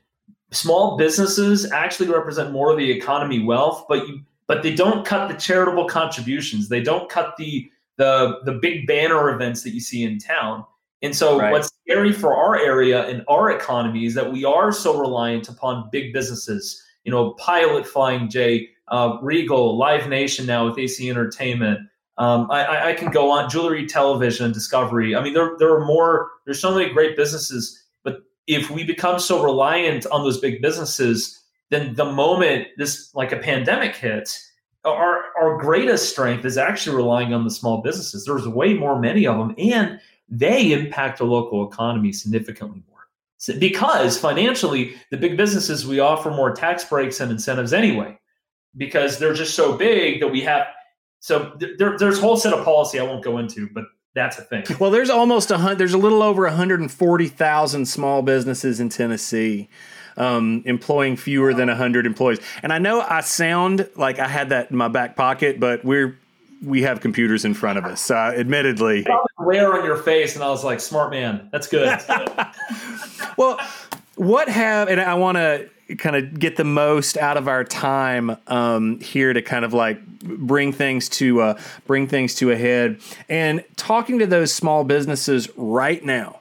[0.50, 5.28] small businesses actually represent more of the economy wealth, but you but they don't cut
[5.28, 6.68] the charitable contributions.
[6.68, 10.64] They don't cut the the the big banner events that you see in town.
[11.02, 11.52] And so right.
[11.52, 15.88] what's scary for our area and our economy is that we are so reliant upon
[15.90, 16.82] big businesses.
[17.04, 21.80] You know, Pilot Flying J, uh, Regal, Live Nation now with AC Entertainment.
[22.20, 25.16] Um, I, I, can go on jewelry, television, Discovery.
[25.16, 26.32] I mean, there there are more.
[26.44, 31.42] There's so many great businesses, but if we become so reliant on those big businesses,
[31.70, 34.52] then the moment this like a pandemic hits,
[34.84, 38.26] our our greatest strength is actually relying on the small businesses.
[38.26, 43.08] There's way more many of them, and they impact the local economy significantly more.
[43.38, 48.18] So, because financially, the big businesses we offer more tax breaks and incentives anyway,
[48.76, 50.66] because they're just so big that we have.
[51.20, 54.42] So there, there's a whole set of policy I won't go into, but that's a
[54.42, 54.64] thing.
[54.80, 55.78] Well, there's almost a hundred.
[55.78, 59.68] There's a little over 140,000 small businesses in Tennessee
[60.16, 62.40] um, employing fewer than 100 employees.
[62.62, 66.18] And I know I sound like I had that in my back pocket, but we're
[66.62, 68.02] we have computers in front of us.
[68.02, 69.06] So, admittedly,
[69.38, 71.98] glare on your face, and I was like, "Smart man, that's good."
[73.38, 73.58] well,
[74.16, 78.36] what have and I want to kind of get the most out of our time
[78.46, 83.00] um, here to kind of like bring things to uh, bring things to a head
[83.28, 86.40] and talking to those small businesses right now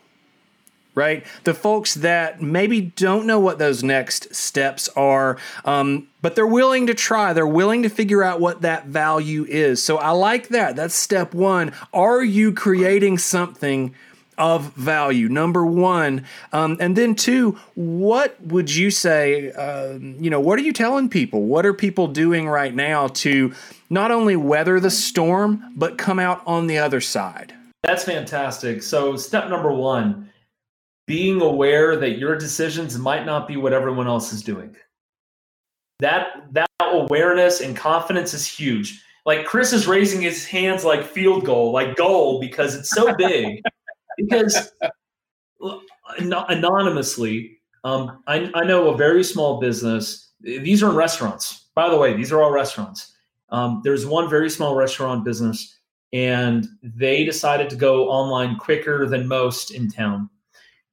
[1.00, 1.26] right?
[1.46, 6.88] The folks that maybe don't know what those next steps are, um, but they're willing
[6.88, 7.32] to try.
[7.32, 9.82] They're willing to figure out what that value is.
[9.82, 10.76] So I like that.
[10.76, 11.72] That's step one.
[11.94, 13.96] Are you creating something?
[14.40, 17.60] Of value, number one, um, and then two.
[17.76, 19.52] What would you say?
[19.52, 21.44] Uh, you know, what are you telling people?
[21.44, 23.54] What are people doing right now to
[23.90, 27.54] not only weather the storm but come out on the other side?
[27.84, 28.82] That's fantastic.
[28.82, 30.30] So, step number one
[31.06, 34.76] being aware that your decisions might not be what everyone else is doing.
[36.00, 39.04] That that awareness and confidence is huge.
[39.26, 43.62] Like Chris is raising his hands like field goal, like goal, because it's so big.
[44.20, 44.72] Because
[46.18, 50.32] anonymously, um, I, I know a very small business.
[50.42, 51.68] These are in restaurants.
[51.76, 53.14] By the way, these are all restaurants.
[53.50, 55.80] Um, there's one very small restaurant business,
[56.14, 60.30] and they decided to go online quicker than most in town.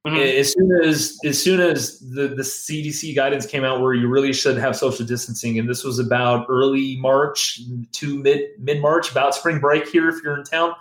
[0.07, 0.39] Mm-hmm.
[0.39, 4.33] As soon as as soon as the, the CDC guidance came out where you really
[4.33, 7.61] should have social distancing, and this was about early March
[7.93, 10.75] to mid mid March, about spring break here if you're in town,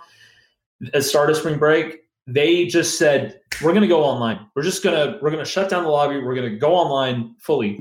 [0.94, 4.46] at start of spring break, they just said we're going to go online.
[4.54, 6.18] We're just gonna we're gonna shut down the lobby.
[6.18, 7.78] We're going to go online fully,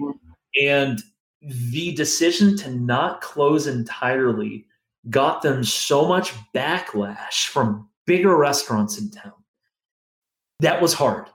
[0.61, 1.01] and
[1.41, 4.65] the decision to not close entirely
[5.09, 9.33] got them so much backlash from bigger restaurants in town.
[10.59, 11.27] That was hard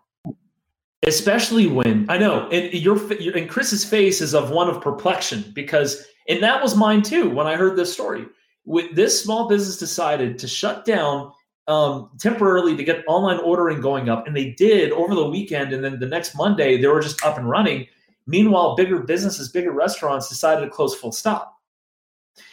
[1.06, 6.06] especially when I know, and your and Chris's face is of one of perplexion because,
[6.28, 8.26] and that was mine too when I heard this story.
[8.66, 11.32] With this small business decided to shut down
[11.70, 15.82] um, temporarily to get online ordering going up, and they did over the weekend, and
[15.84, 17.86] then the next Monday they were just up and running.
[18.26, 21.58] Meanwhile, bigger businesses, bigger restaurants decided to close full stop,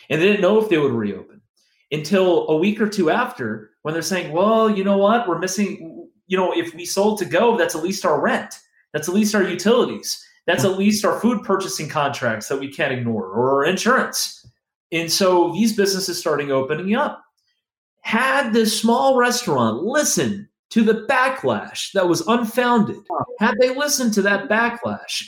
[0.09, 1.41] and they didn't know if they would reopen
[1.91, 5.27] until a week or two after when they're saying, "Well, you know what?
[5.27, 8.59] We're missing you know, if we sold to go, that's at least our rent.
[8.93, 10.23] That's at least our utilities.
[10.45, 14.45] That's at least our food purchasing contracts that we can't ignore or our insurance.
[14.91, 17.23] And so these businesses starting opening up.
[18.07, 22.99] Had this small restaurant listen to the backlash that was unfounded,
[23.41, 25.25] had they listened to that backlash,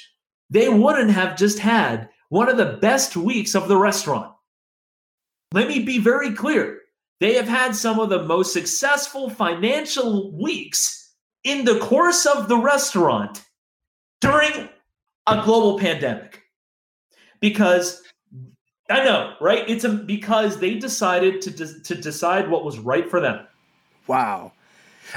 [0.50, 4.34] they wouldn't have just had one of the best weeks of the restaurant.
[5.52, 6.80] Let me be very clear.
[7.20, 12.58] They have had some of the most successful financial weeks in the course of the
[12.58, 13.44] restaurant
[14.22, 14.70] during
[15.28, 16.44] a global pandemic.
[17.42, 18.02] Because
[18.90, 19.70] I know, right?
[19.70, 23.46] It's a, because they decided to de- to decide what was right for them.
[24.08, 24.54] Wow.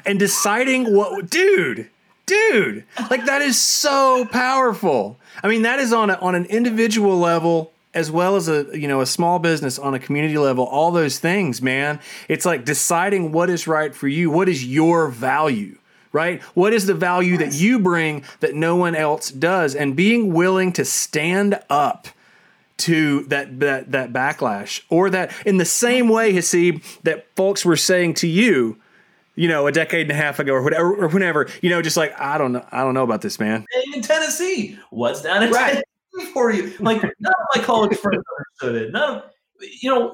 [0.04, 1.88] And deciding what dude,
[2.26, 5.18] dude, like that is so powerful.
[5.42, 8.88] I mean, that is on a, on an individual level as well as a you
[8.88, 13.32] know a small business on a community level all those things man it's like deciding
[13.32, 15.76] what is right for you what is your value
[16.10, 20.32] right what is the value that you bring that no one else does and being
[20.32, 22.08] willing to stand up
[22.82, 27.76] to that that that backlash or that in the same way Hasib that folks were
[27.76, 28.78] saying to you
[29.34, 31.96] you know, a decade and a half ago or whatever, or whenever, you know, just
[31.96, 33.64] like I don't know, I don't know about this, man.
[33.94, 35.82] In Tennessee, what's down in right.
[36.14, 36.74] Tennessee for you?
[36.80, 38.22] Like none of my college friends
[38.60, 38.92] understood it.
[38.92, 39.22] None of,
[39.80, 40.12] you know.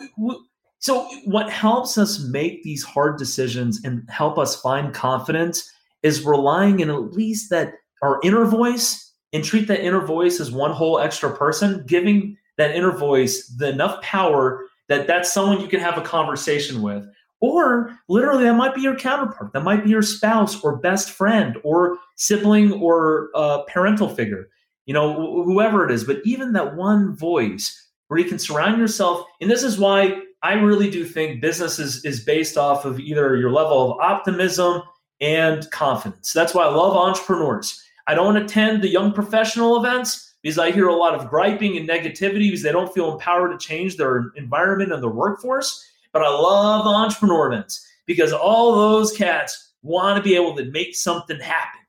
[0.78, 5.68] So what helps us make these hard decisions and help us find confidence
[6.04, 10.52] is relying in at least that our inner voice and treat that inner voice as
[10.52, 15.68] one whole extra person, giving that inner voice the enough power that that's someone you
[15.68, 17.06] can have a conversation with
[17.40, 19.52] or literally, that might be your counterpart.
[19.52, 24.48] That might be your spouse or best friend or sibling or uh, parental figure,
[24.86, 26.04] you know, wh- whoever it is.
[26.04, 29.24] But even that one voice where you can surround yourself.
[29.40, 33.36] And this is why I really do think business is, is based off of either
[33.36, 34.82] your level of optimism
[35.20, 36.32] and confidence.
[36.32, 37.84] That's why I love entrepreneurs.
[38.06, 41.86] I don't attend the young professional events because I hear a lot of griping and
[41.86, 45.86] negativity because they don't feel empowered to change their environment and their workforce.
[46.10, 50.64] But I love the entrepreneur events because all those cats want to be able to
[50.70, 51.80] make something happen.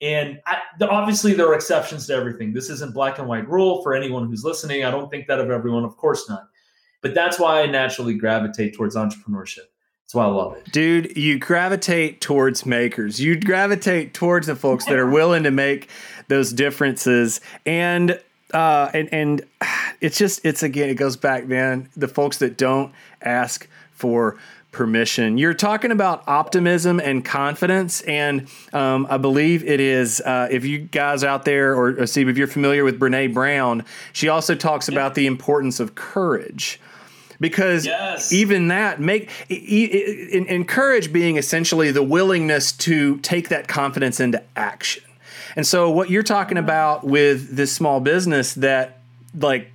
[0.00, 2.52] And I, obviously, there are exceptions to everything.
[2.52, 4.82] This isn't black and white rule for anyone who's listening.
[4.82, 6.48] I don't think that of everyone, of course not.
[7.02, 9.68] But that's why I naturally gravitate towards entrepreneurship.
[10.02, 10.72] That's why I love it.
[10.72, 13.20] Dude, you gravitate towards makers.
[13.20, 15.88] You gravitate towards the folks that are willing to make
[16.28, 17.40] those differences.
[17.66, 18.20] And
[18.52, 19.42] uh, and and
[20.00, 21.88] it's just it's again it goes back, man.
[21.96, 24.36] The folks that don't ask for
[24.72, 25.36] permission.
[25.36, 30.20] You're talking about optimism and confidence, and um, I believe it is.
[30.20, 33.84] Uh, if you guys out there, or, or Steve, if you're familiar with Brene Brown,
[34.12, 34.94] she also talks yeah.
[34.94, 36.80] about the importance of courage
[37.38, 38.32] because yes.
[38.32, 45.02] even that make encourage being essentially the willingness to take that confidence into action
[45.56, 48.98] and so what you're talking about with this small business that
[49.38, 49.70] like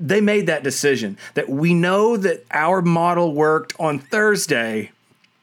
[0.00, 4.90] they made that decision that we know that our model worked on Thursday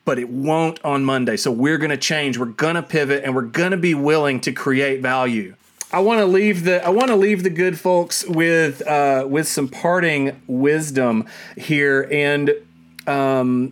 [0.06, 1.36] but it won't on Monday.
[1.36, 4.40] So we're going to change, we're going to pivot and we're going to be willing
[4.42, 5.56] to create value.
[5.92, 9.48] I want to leave the I want to leave the good folks with uh, with
[9.48, 11.26] some parting wisdom
[11.58, 12.54] here and
[13.08, 13.72] um,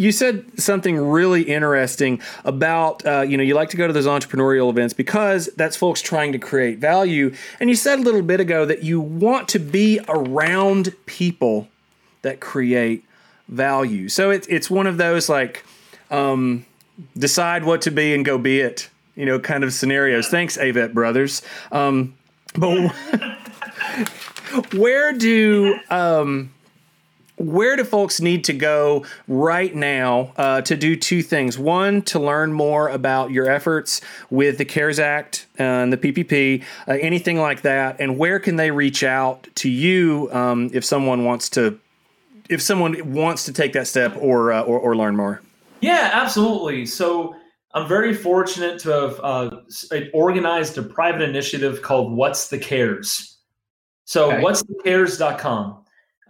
[0.00, 4.06] you said something really interesting about uh, you know you like to go to those
[4.06, 7.34] entrepreneurial events because that's folks trying to create value.
[7.60, 11.68] And you said a little bit ago that you want to be around people
[12.22, 13.04] that create
[13.48, 14.08] value.
[14.08, 15.66] So it's it's one of those like
[16.10, 16.64] um,
[17.18, 20.28] decide what to be and go be it you know kind of scenarios.
[20.28, 21.42] Thanks avett brothers.
[21.72, 22.14] Um,
[22.54, 22.90] but
[24.72, 26.54] where do um,
[27.40, 31.58] where do folks need to go right now uh, to do two things?
[31.58, 36.98] One, to learn more about your efforts with the CARES Act and the PPP, uh,
[37.00, 41.48] anything like that, and where can they reach out to you um, if someone wants
[41.50, 41.78] to,
[42.50, 45.40] if someone wants to take that step or uh, or, or, learn more?
[45.80, 46.86] Yeah, absolutely.
[46.86, 47.34] So.
[47.72, 49.60] I'm very fortunate to have uh,
[50.12, 53.38] organized a private initiative called What's the Cares.
[54.06, 54.42] So, okay.
[54.42, 55.79] what's the cares.com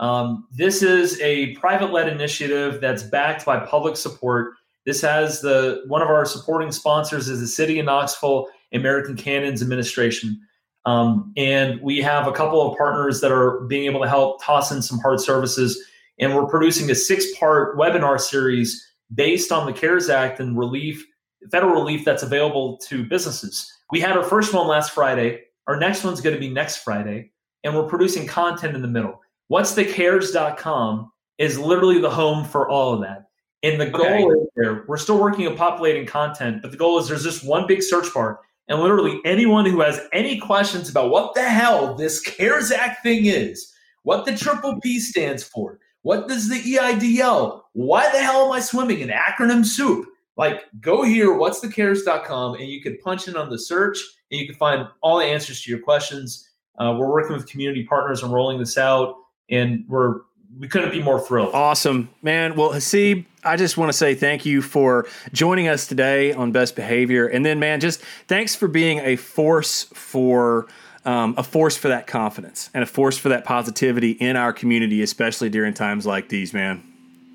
[0.00, 4.54] um, this is a private led initiative that's backed by public support.
[4.86, 9.60] This has the one of our supporting sponsors is the City of Knoxville Mayor Kincannon's
[9.60, 10.40] Administration.
[10.86, 14.72] Um, and we have a couple of partners that are being able to help toss
[14.72, 15.78] in some hard services.
[16.18, 21.06] And we're producing a six part webinar series based on the CARES Act and relief,
[21.50, 23.70] federal relief that's available to businesses.
[23.90, 25.42] We had our first one last Friday.
[25.66, 27.32] Our next one's going to be next Friday.
[27.64, 29.20] And we're producing content in the middle
[29.50, 33.26] what's the cares.com is literally the home for all of that.
[33.64, 34.22] And the goal okay.
[34.22, 37.66] is there, we're still working on populating content, but the goal is there's just one
[37.66, 38.38] big search bar.
[38.68, 43.26] And literally anyone who has any questions about what the hell this CARES Act thing
[43.26, 43.72] is,
[44.04, 48.60] what the triple P stands for, what does the EIDL, why the hell am I
[48.60, 50.06] swimming in acronym soup?
[50.36, 53.98] Like, go here, what's the cares.com, and you can punch in on the search
[54.30, 56.48] and you can find all the answers to your questions.
[56.78, 59.16] Uh, we're working with community partners and rolling this out
[59.50, 60.20] and we're
[60.58, 61.54] we couldn't be more thrilled.
[61.54, 62.54] Awesome, man.
[62.54, 66.76] Well, Hasib, I just want to say thank you for joining us today on Best
[66.76, 70.66] Behavior, and then, man, just thanks for being a force for.
[71.02, 75.00] Um, a force for that confidence and a force for that positivity in our community,
[75.00, 76.82] especially during times like these, man.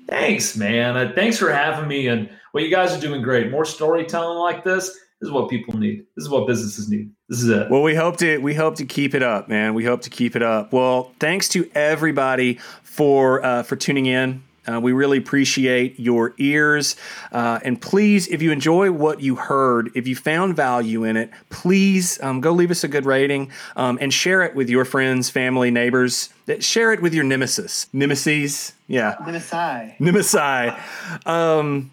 [0.08, 0.96] Thanks, man.
[0.96, 2.06] Uh, thanks for having me.
[2.06, 3.50] And well, you guys are doing great.
[3.50, 4.96] More storytelling like this.
[5.20, 6.04] This is what people need.
[6.14, 7.10] This is what businesses need.
[7.28, 7.70] This is it.
[7.70, 9.72] Well, we hope to we hope to keep it up, man.
[9.74, 10.72] We hope to keep it up.
[10.72, 14.42] Well, thanks to everybody for uh, for tuning in.
[14.68, 16.96] Uh, we really appreciate your ears.
[17.32, 21.30] Uh, and please, if you enjoy what you heard, if you found value in it,
[21.50, 25.30] please um, go leave us a good rating um, and share it with your friends,
[25.30, 26.30] family, neighbors.
[26.58, 27.86] Share it with your nemesis.
[27.92, 28.72] Nemesis?
[28.88, 29.14] Yeah.
[29.20, 29.98] Nemesi.
[29.98, 31.26] Nemesi.
[31.26, 31.92] Um,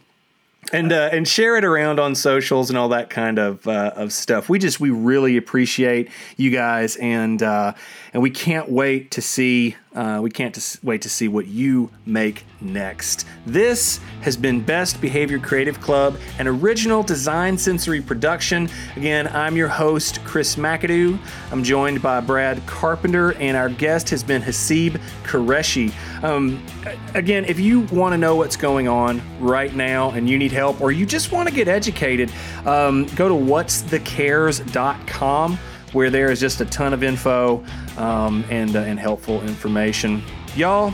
[0.72, 4.14] and uh, and share it around on socials and all that kind of uh, of
[4.14, 4.50] stuff.
[4.50, 7.74] We just we really appreciate you guys, and uh,
[8.14, 12.46] and we can't wait to see uh, we can't wait to see what you make
[12.62, 13.26] next.
[13.46, 18.70] This has been Best Behavior Creative Club, an original design sensory production.
[18.96, 21.20] Again, I'm your host, Chris McAdoo.
[21.52, 25.94] I'm joined by Brad Carpenter, and our guest has been Hasib Qureshi.
[26.24, 26.66] Um,
[27.14, 30.82] again, if you want to know what's going on right now and you need help,
[30.82, 32.32] or you just want to get educated,
[32.66, 35.60] um, go to what'sthecares.com
[35.94, 37.64] where there is just a ton of info
[37.98, 40.22] um, and, uh, and helpful information.
[40.56, 40.94] Y'all,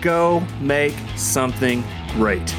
[0.00, 2.54] go make something great.